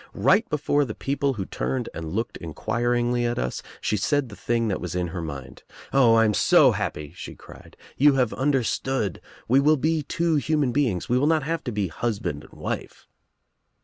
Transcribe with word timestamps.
Right 0.15 0.49
before 0.49 0.83
the 0.83 0.95
people 0.95 1.35
who 1.35 1.45
turned 1.45 1.87
and 1.93 2.11
looked 2.11 2.37
inquiringly 2.37 3.23
at 3.23 3.37
us, 3.37 3.61
she 3.81 3.97
said 3.97 4.29
the 4.29 4.35
thing 4.35 4.67
that 4.67 4.81
was 4.81 4.95
in 4.95 5.09
her 5.09 5.21
mind. 5.21 5.61
'O, 5.93 6.15
I 6.15 6.25
am 6.25 6.33
so 6.33 6.71
happy,' 6.71 7.13
she 7.15 7.35
cried. 7.35 7.77
'You 7.97 8.13
have 8.15 8.33
understood. 8.33 9.21
We 9.47 9.59
will 9.59 9.77
be 9.77 10.01
two 10.01 10.37
human 10.37 10.71
beings. 10.71 11.07
We 11.07 11.19
will 11.19 11.27
not 11.27 11.43
have 11.43 11.63
to 11.65 11.71
be 11.71 11.87
husband 11.89 12.45
and 12.45 12.53
wife.' 12.53 13.07